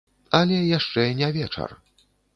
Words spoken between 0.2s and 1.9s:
Але яшчэ не вечар.